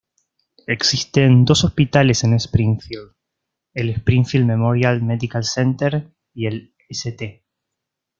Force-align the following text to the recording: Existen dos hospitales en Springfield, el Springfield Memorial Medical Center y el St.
Existen 0.65 1.45
dos 1.45 1.63
hospitales 1.63 2.23
en 2.23 2.33
Springfield, 2.33 3.11
el 3.75 3.89
Springfield 3.91 4.47
Memorial 4.47 5.03
Medical 5.03 5.43
Center 5.43 6.11
y 6.33 6.47
el 6.47 6.73
St. 6.89 7.45